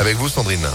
avec 0.00 0.16
vous 0.16 0.30
Sandrine. 0.30 0.66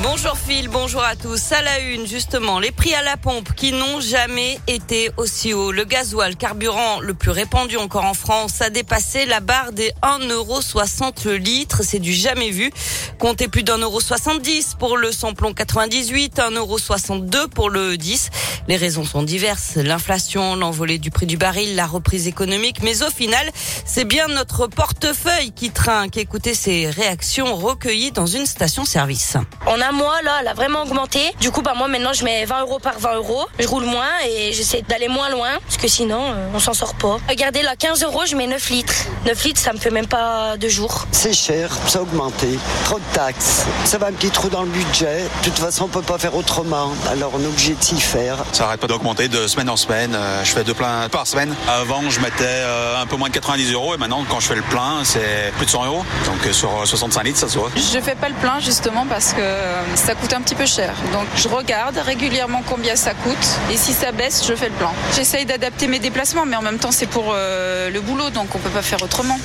Bonjour 0.00 0.38
Phil, 0.38 0.68
bonjour 0.68 1.04
à 1.04 1.16
tous. 1.16 1.52
À 1.52 1.60
la 1.60 1.78
une, 1.80 2.06
justement, 2.06 2.58
les 2.58 2.70
prix 2.70 2.94
à 2.94 3.02
la 3.02 3.18
pompe 3.18 3.52
qui 3.54 3.72
n'ont 3.72 4.00
jamais 4.00 4.58
été 4.66 5.10
aussi 5.18 5.52
hauts. 5.52 5.70
Le 5.70 5.84
gasoil, 5.84 6.34
carburant 6.34 7.00
le 7.00 7.12
plus 7.12 7.30
répandu 7.30 7.76
encore 7.76 8.06
en 8.06 8.14
France, 8.14 8.62
a 8.62 8.70
dépassé 8.70 9.26
la 9.26 9.40
barre 9.40 9.72
des 9.72 9.92
1,60€ 10.02 11.26
le 11.26 11.36
litre. 11.36 11.82
C'est 11.84 11.98
du 11.98 12.14
jamais 12.14 12.50
vu. 12.50 12.72
Comptez 13.18 13.48
plus 13.48 13.64
d'un 13.64 13.78
euro 13.78 14.00
70 14.00 14.76
pour 14.78 14.96
le 14.96 15.12
samplon 15.12 15.52
98, 15.52 16.38
1,62€ 16.38 17.48
pour 17.48 17.68
le 17.68 17.98
10. 17.98 18.30
Les 18.68 18.76
raisons 18.78 19.04
sont 19.04 19.22
diverses. 19.22 19.76
L'inflation, 19.76 20.56
l'envolée 20.56 20.98
du 20.98 21.10
prix 21.10 21.26
du 21.26 21.36
baril, 21.36 21.76
la 21.76 21.86
reprise 21.86 22.28
économique. 22.28 22.82
Mais 22.82 23.02
au 23.02 23.10
final, 23.10 23.46
c'est 23.84 24.06
bien 24.06 24.26
notre 24.28 24.68
portefeuille 24.68 25.52
qui 25.52 25.70
trinque. 25.70 26.16
Écoutez 26.16 26.54
ces 26.54 26.88
réactions 26.88 27.54
recueillies 27.54 28.12
dans 28.12 28.26
une 28.26 28.46
station-service. 28.46 29.36
On 29.66 29.81
a 29.82 29.92
mois, 29.92 30.22
là, 30.22 30.38
elle 30.40 30.48
a 30.48 30.54
vraiment 30.54 30.82
augmenté. 30.82 31.20
Du 31.40 31.50
coup, 31.50 31.62
bah, 31.62 31.74
moi, 31.76 31.88
maintenant, 31.88 32.12
je 32.12 32.24
mets 32.24 32.44
20 32.44 32.60
euros 32.62 32.78
par 32.78 32.98
20 32.98 33.16
euros. 33.16 33.46
Je 33.58 33.66
roule 33.66 33.84
moins 33.84 34.08
et 34.28 34.52
j'essaie 34.52 34.82
d'aller 34.82 35.08
moins 35.08 35.28
loin 35.30 35.50
parce 35.64 35.76
que 35.76 35.88
sinon, 35.88 36.20
euh, 36.20 36.48
on 36.54 36.58
s'en 36.58 36.74
sort 36.74 36.94
pas. 36.94 37.18
Regardez, 37.28 37.62
là, 37.62 37.74
15 37.76 38.02
euros, 38.04 38.22
je 38.26 38.36
mets 38.36 38.46
9 38.46 38.70
litres. 38.70 38.94
9 39.26 39.44
litres, 39.44 39.60
ça 39.60 39.72
me 39.72 39.78
fait 39.78 39.90
même 39.90 40.06
pas 40.06 40.56
deux 40.56 40.68
jours. 40.68 41.06
C'est 41.10 41.32
cher, 41.32 41.70
ça 41.88 41.98
a 41.98 42.02
augmenté. 42.02 42.58
Trop 42.84 42.98
de 42.98 43.14
taxes. 43.14 43.64
Ça 43.84 43.98
va 43.98 44.06
un 44.06 44.12
petit 44.12 44.30
trou 44.30 44.48
dans 44.48 44.62
le 44.62 44.68
budget. 44.68 45.24
De 45.42 45.50
toute 45.50 45.58
façon, 45.58 45.84
on 45.84 45.88
peut 45.88 46.02
pas 46.02 46.18
faire 46.18 46.34
autrement. 46.36 46.92
Alors, 47.10 47.32
on 47.34 47.40
est 47.42 47.46
obligé 47.46 47.74
de 47.74 47.82
s'y 47.82 48.00
faire. 48.00 48.36
Ça 48.52 48.66
arrête 48.66 48.80
pas 48.80 48.86
d'augmenter 48.86 49.28
de 49.28 49.46
semaine 49.46 49.70
en 49.70 49.76
semaine. 49.76 50.14
Euh, 50.14 50.44
je 50.44 50.50
fais 50.52 50.64
deux 50.64 50.74
pleins 50.74 51.08
par 51.10 51.26
semaine. 51.26 51.54
Avant, 51.68 52.08
je 52.08 52.20
mettais 52.20 52.44
euh, 52.44 53.02
un 53.02 53.06
peu 53.06 53.16
moins 53.16 53.28
de 53.28 53.34
90 53.34 53.72
euros 53.72 53.94
et 53.94 53.98
maintenant, 53.98 54.24
quand 54.28 54.40
je 54.40 54.46
fais 54.46 54.54
le 54.54 54.62
plein, 54.62 55.04
c'est 55.04 55.52
plus 55.56 55.66
de 55.66 55.70
100 55.70 55.86
euros. 55.86 56.04
Donc, 56.26 56.52
sur 56.52 56.70
65 56.86 57.24
litres, 57.24 57.38
ça 57.38 57.48
se 57.48 57.58
voit. 57.58 57.70
Je 57.74 58.00
fais 58.00 58.14
pas 58.14 58.28
le 58.28 58.34
plein 58.34 58.60
justement 58.60 59.06
parce 59.06 59.32
que 59.32 59.71
ça 59.94 60.14
coûte 60.14 60.32
un 60.32 60.40
petit 60.40 60.54
peu 60.54 60.66
cher. 60.66 60.94
Donc 61.12 61.26
je 61.36 61.48
regarde 61.48 61.96
régulièrement 61.96 62.62
combien 62.68 62.96
ça 62.96 63.14
coûte 63.14 63.46
et 63.72 63.76
si 63.76 63.92
ça 63.92 64.12
baisse, 64.12 64.46
je 64.46 64.54
fais 64.54 64.68
le 64.68 64.74
plan. 64.74 64.92
J'essaye 65.14 65.46
d'adapter 65.46 65.86
mes 65.86 65.98
déplacements, 65.98 66.46
mais 66.46 66.56
en 66.56 66.62
même 66.62 66.78
temps 66.78 66.92
c'est 66.92 67.06
pour 67.06 67.32
euh, 67.32 67.90
le 67.90 68.00
boulot, 68.00 68.30
donc 68.30 68.54
on 68.54 68.58
peut 68.58 68.70
pas 68.70 68.82
faire 68.82 69.02
autrement. 69.02 69.38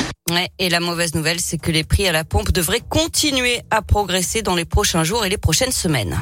et 0.59 0.69
la 0.69 0.80
mauvaise 0.80 1.16
nouvelle, 1.16 1.39
c'est 1.39 1.58
que 1.58 1.72
les 1.72 1.84
prix 1.84 2.08
à 2.08 2.11
la 2.11 2.23
pompe 2.23 2.52
devraient 2.52 2.84
continuer 2.88 3.61
à 3.72 3.81
progresser 3.81 4.42
dans 4.42 4.56
les 4.56 4.66
prochains 4.66 5.03
jours 5.03 5.25
et 5.25 5.30
les 5.30 5.38
prochaines 5.38 5.72
semaines. 5.72 6.17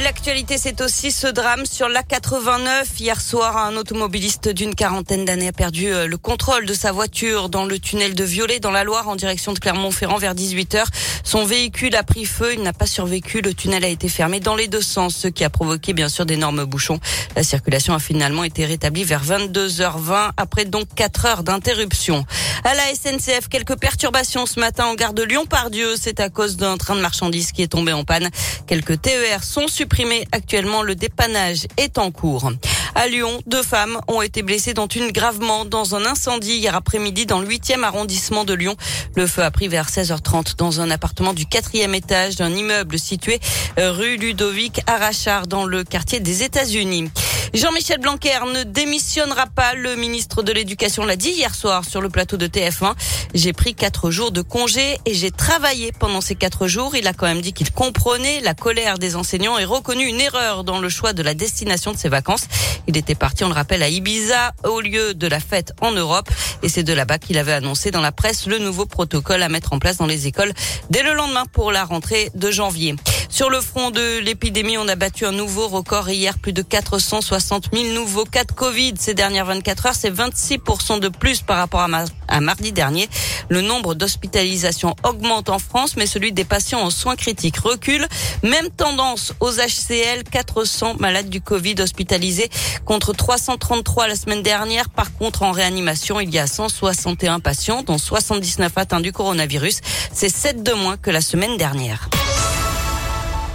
L'actualité, 0.00 0.56
c'est 0.58 0.80
aussi 0.80 1.12
ce 1.12 1.26
drame 1.26 1.66
sur 1.66 1.88
l'A89. 1.88 2.84
Hier 2.98 3.20
soir, 3.20 3.58
un 3.58 3.76
automobiliste 3.76 4.48
d'une 4.48 4.74
quarantaine 4.74 5.24
d'années 5.26 5.48
a 5.48 5.52
perdu 5.52 5.92
euh, 5.92 6.06
le 6.06 6.16
contrôle 6.16 6.64
de 6.64 6.72
sa 6.72 6.92
voiture 6.92 7.50
dans 7.50 7.66
le 7.66 7.78
tunnel 7.78 8.14
de 8.14 8.24
Violet 8.24 8.58
dans 8.58 8.70
la 8.70 8.84
Loire 8.84 9.08
en 9.08 9.16
direction 9.16 9.52
de 9.52 9.58
Clermont-Ferrand 9.58 10.16
vers 10.16 10.34
18h. 10.34 10.84
Son 11.24 11.44
véhicule 11.44 11.94
a 11.94 12.02
pris 12.02 12.24
feu, 12.24 12.54
il 12.54 12.62
n'a 12.62 12.72
pas 12.72 12.86
survécu. 12.86 13.42
Le 13.42 13.54
tunnel 13.54 13.84
a 13.84 13.88
été 13.88 14.08
fermé 14.08 14.40
dans 14.40 14.56
les 14.56 14.66
deux 14.66 14.80
sens, 14.80 15.14
ce 15.14 15.28
qui 15.28 15.44
a 15.44 15.50
provoqué 15.50 15.92
bien 15.92 16.08
sûr 16.08 16.26
d'énormes 16.26 16.64
bouchons. 16.64 16.98
La 17.36 17.42
circulation 17.42 17.94
a 17.94 17.98
finalement 17.98 18.44
été 18.44 18.64
rétablie 18.64 19.04
vers 19.04 19.24
22h20 19.24 20.30
après 20.36 20.64
donc 20.64 20.88
4 20.96 21.26
heures 21.26 21.42
d'interruption. 21.42 22.24
À 22.64 22.74
la 22.74 22.82
SNCF, 22.94 23.48
quelques 23.48 23.76
perturbations 23.76 24.46
ce 24.46 24.58
matin 24.58 24.86
en 24.86 24.94
gare 24.94 25.12
de 25.12 25.22
Lyon-Pardieu. 25.22 25.96
C'est 26.00 26.18
à 26.18 26.28
cause 26.28 26.56
d'un 26.56 26.76
train 26.76 26.96
de 26.96 27.00
marchandises 27.00 27.52
qui 27.52 27.62
est 27.62 27.68
tombé 27.68 27.92
en 27.92 28.04
panne. 28.04 28.30
Quelques 28.66 29.00
TER 29.00 29.44
sont 29.44 29.68
supprimés 29.82 30.28
actuellement. 30.30 30.82
Le 30.82 30.94
dépannage 30.94 31.66
est 31.76 31.98
en 31.98 32.12
cours. 32.12 32.52
À 32.94 33.08
Lyon, 33.08 33.40
deux 33.46 33.64
femmes 33.64 33.98
ont 34.06 34.22
été 34.22 34.42
blessées, 34.42 34.74
dont 34.74 34.86
une 34.86 35.10
gravement 35.10 35.64
dans 35.64 35.96
un 35.96 36.04
incendie 36.04 36.58
hier 36.58 36.76
après-midi 36.76 37.26
dans 37.26 37.40
le 37.40 37.48
8e 37.48 37.82
arrondissement 37.82 38.44
de 38.44 38.54
Lyon. 38.54 38.76
Le 39.16 39.26
feu 39.26 39.42
a 39.42 39.50
pris 39.50 39.66
vers 39.66 39.88
16h30 39.88 40.56
dans 40.56 40.80
un 40.80 40.90
appartement 40.92 41.32
du 41.32 41.46
quatrième 41.46 41.96
étage 41.96 42.36
d'un 42.36 42.54
immeuble 42.54 42.96
situé 42.96 43.40
euh, 43.80 43.90
rue 43.90 44.18
Ludovic 44.18 44.82
Arachard 44.86 45.48
dans 45.48 45.64
le 45.64 45.82
quartier 45.82 46.20
des 46.20 46.44
États-Unis. 46.44 47.10
Jean-Michel 47.54 47.98
Blanquer 48.00 48.38
ne 48.50 48.62
démissionnera 48.62 49.46
pas. 49.46 49.74
Le 49.74 49.94
ministre 49.94 50.42
de 50.42 50.52
l'Éducation 50.52 51.04
l'a 51.04 51.16
dit 51.16 51.28
hier 51.28 51.54
soir 51.54 51.84
sur 51.84 52.00
le 52.00 52.08
plateau 52.08 52.38
de 52.38 52.46
TF1. 52.46 52.94
J'ai 53.34 53.52
pris 53.52 53.74
quatre 53.74 54.10
jours 54.10 54.30
de 54.30 54.40
congé 54.40 54.98
et 55.04 55.12
j'ai 55.12 55.30
travaillé 55.30 55.92
pendant 55.92 56.22
ces 56.22 56.34
quatre 56.34 56.66
jours. 56.66 56.96
Il 56.96 57.06
a 57.06 57.12
quand 57.12 57.26
même 57.26 57.42
dit 57.42 57.52
qu'il 57.52 57.70
comprenait 57.70 58.40
la 58.40 58.54
colère 58.54 58.98
des 58.98 59.16
enseignants 59.16 59.58
et 59.58 59.66
reconnu 59.66 60.06
une 60.06 60.18
erreur 60.18 60.64
dans 60.64 60.78
le 60.78 60.88
choix 60.88 61.12
de 61.12 61.22
la 61.22 61.34
destination 61.34 61.92
de 61.92 61.98
ses 61.98 62.08
vacances. 62.08 62.44
Il 62.86 62.96
était 62.96 63.14
parti, 63.14 63.44
on 63.44 63.48
le 63.48 63.54
rappelle, 63.54 63.82
à 63.82 63.88
Ibiza 63.90 64.52
au 64.64 64.80
lieu 64.80 65.12
de 65.12 65.26
la 65.26 65.38
fête 65.38 65.74
en 65.82 65.90
Europe. 65.90 66.30
Et 66.62 66.70
c'est 66.70 66.84
de 66.84 66.94
là-bas 66.94 67.18
qu'il 67.18 67.36
avait 67.36 67.52
annoncé 67.52 67.90
dans 67.90 68.00
la 68.00 68.12
presse 68.12 68.46
le 68.46 68.60
nouveau 68.60 68.86
protocole 68.86 69.42
à 69.42 69.50
mettre 69.50 69.74
en 69.74 69.78
place 69.78 69.98
dans 69.98 70.06
les 70.06 70.26
écoles 70.26 70.54
dès 70.88 71.02
le 71.02 71.12
lendemain 71.12 71.44
pour 71.52 71.70
la 71.70 71.84
rentrée 71.84 72.30
de 72.34 72.50
janvier. 72.50 72.96
Sur 73.32 73.48
le 73.48 73.62
front 73.62 73.90
de 73.90 74.18
l'épidémie, 74.18 74.76
on 74.76 74.86
a 74.88 74.94
battu 74.94 75.24
un 75.24 75.32
nouveau 75.32 75.66
record 75.66 76.10
hier, 76.10 76.38
plus 76.38 76.52
de 76.52 76.60
460 76.60 77.70
000 77.72 77.94
nouveaux 77.94 78.26
cas 78.26 78.44
de 78.44 78.52
Covid 78.52 78.92
ces 78.98 79.14
dernières 79.14 79.46
24 79.46 79.86
heures. 79.86 79.94
C'est 79.94 80.10
26% 80.10 81.00
de 81.00 81.08
plus 81.08 81.40
par 81.40 81.56
rapport 81.56 81.80
à, 81.80 82.40
mardi 82.42 82.72
dernier. 82.72 83.08
Le 83.48 83.62
nombre 83.62 83.94
d'hospitalisations 83.94 84.94
augmente 85.02 85.48
en 85.48 85.58
France, 85.58 85.96
mais 85.96 86.04
celui 86.04 86.32
des 86.32 86.44
patients 86.44 86.82
en 86.82 86.90
soins 86.90 87.16
critiques 87.16 87.56
recule. 87.56 88.06
Même 88.42 88.68
tendance 88.68 89.32
aux 89.40 89.52
HCL, 89.52 90.24
400 90.30 90.96
malades 90.98 91.30
du 91.30 91.40
Covid 91.40 91.76
hospitalisés 91.80 92.50
contre 92.84 93.14
333 93.14 94.08
la 94.08 94.16
semaine 94.16 94.42
dernière. 94.42 94.90
Par 94.90 95.10
contre, 95.16 95.42
en 95.42 95.52
réanimation, 95.52 96.20
il 96.20 96.28
y 96.28 96.38
a 96.38 96.46
161 96.46 97.40
patients, 97.40 97.82
dont 97.82 97.96
79 97.96 98.72
atteints 98.76 99.00
du 99.00 99.12
coronavirus. 99.12 99.80
C'est 100.12 100.28
7 100.28 100.62
de 100.62 100.74
moins 100.74 100.98
que 100.98 101.10
la 101.10 101.22
semaine 101.22 101.56
dernière. 101.56 102.10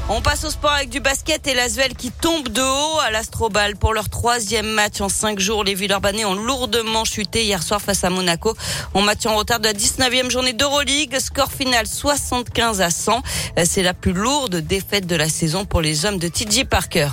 On 0.09 0.21
passe 0.21 0.45
au 0.45 0.49
sport 0.49 0.71
avec 0.71 0.89
du 0.89 1.01
basket 1.01 1.47
et 1.47 1.53
l'Asvel 1.53 1.93
qui 1.93 2.11
tombe 2.11 2.47
de 2.47 2.61
haut 2.61 2.99
à 3.01 3.11
l'Astrobal 3.11 3.75
pour 3.75 3.93
leur 3.93 4.07
troisième 4.07 4.65
match 4.65 5.01
en 5.01 5.09
cinq 5.09 5.37
jours. 5.37 5.65
Les 5.65 5.73
Villeurbanais 5.73 6.23
ont 6.23 6.33
lourdement 6.33 7.03
chuté 7.03 7.43
hier 7.43 7.61
soir 7.61 7.81
face 7.81 8.05
à 8.05 8.09
Monaco 8.09 8.55
en 8.93 9.01
match 9.01 9.25
en 9.25 9.35
retard 9.35 9.59
de 9.59 9.65
la 9.65 9.73
19e 9.73 10.31
journée 10.31 10.53
d'Euroleague. 10.53 11.19
Score 11.19 11.51
final 11.51 11.85
75 11.87 12.79
à 12.79 12.89
100. 12.89 13.21
C'est 13.65 13.83
la 13.83 13.93
plus 13.93 14.13
lourde 14.13 14.55
défaite 14.55 15.07
de 15.07 15.15
la 15.17 15.27
saison 15.27 15.65
pour 15.65 15.81
les 15.81 16.05
hommes 16.05 16.19
de 16.19 16.29
TJ 16.29 16.63
Parker. 16.63 17.09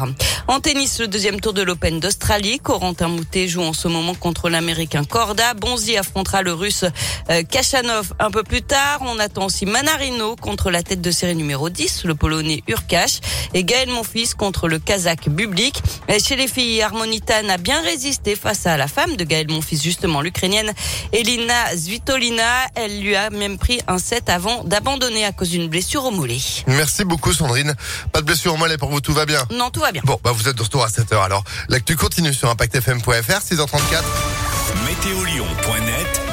En 0.47 0.60
tennis, 0.60 1.00
le 1.00 1.09
deuxième 1.09 1.41
tour 1.41 1.53
de 1.53 1.62
l'Open 1.62 1.99
d'Australie. 1.99 2.60
Corentin 2.60 3.09
Moutet 3.09 3.49
joue 3.49 3.62
en 3.62 3.72
ce 3.72 3.88
moment 3.88 4.15
contre 4.15 4.49
l'Américain 4.50 5.03
Corda. 5.03 5.54
Bonzi 5.54 5.97
affrontera 5.97 6.43
le 6.43 6.53
Russe 6.53 6.84
euh, 7.28 7.43
Kachanov 7.43 8.12
un 8.21 8.31
peu 8.31 8.44
plus 8.44 8.62
tard. 8.62 9.00
On 9.00 9.19
attend 9.19 9.47
aussi 9.47 9.66
Manarino 9.66 10.37
contre 10.37 10.71
la 10.71 10.84
tête 10.84 11.00
de 11.00 11.10
série 11.10 11.34
numéro 11.34 11.71
10, 11.71 12.04
le 12.04 12.15
Polonais 12.15 12.62
Urkash. 12.84 13.21
Et 13.55 13.65
Gaël 13.65 13.89
Monfils 13.89 14.34
contre 14.34 14.69
le 14.69 14.78
Kazakh 14.78 15.28
Bublik. 15.28 15.83
Chez 16.22 16.37
les 16.37 16.49
filles, 16.49 16.83
Harmonita 16.83 17.43
n'a 17.43 17.56
bien 17.56 17.81
résisté 17.83 18.37
face 18.37 18.67
à 18.67 18.77
la 18.77 18.89
femme 18.89 19.17
de 19.17 19.25
Gaël 19.25 19.50
Monfils, 19.50 19.83
justement 19.83 20.21
l'Ukrainienne 20.21 20.72
Elina 21.12 21.75
Zvitolina. 21.77 22.67
Elle 22.75 23.00
lui 23.00 23.17
a 23.17 23.31
même 23.31 23.59
pris 23.59 23.81
un 23.89 23.99
set 23.99 24.28
avant 24.28 24.65
d'abandonner 24.65 25.25
à 25.25 25.33
cause 25.33 25.50
d'une 25.50 25.69
blessure 25.69 26.05
au 26.05 26.11
mollet. 26.11 26.39
Merci 26.67 27.05
beaucoup 27.05 27.33
Sandrine. 27.33 27.75
Pas 28.12 28.21
de 28.21 28.27
blessure 28.27 28.55
au 28.55 28.56
mollet 28.56 28.78
pour 28.78 28.91
vous, 28.91 29.01
tout 29.01 29.12
va 29.12 29.27
bien? 29.27 29.41
Non, 29.51 29.71
tout 29.71 29.81
va 29.81 29.93
bien. 29.93 30.03
Bon, 30.05 30.19
bah 30.22 30.33
vous 30.33 30.49
êtes 30.49 30.56
de 30.56 30.62
retour 30.62 30.84
à 30.84 30.89
7h 30.89 31.22
alors. 31.22 31.45
L'actu 31.69 31.97
continue 31.97 32.34
sur 32.34 32.51
ImpactFM.fr, 32.51 33.09
6h34. 33.11 34.03
Météolion.net 34.87 36.25